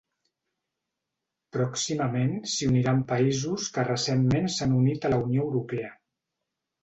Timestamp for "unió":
5.27-5.45